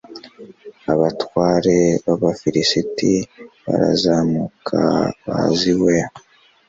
abatware 0.93 1.77
b'abafilisiti 2.05 3.11
barazamuka 3.65 4.79
baza 5.25 5.65
iwe 5.73 5.95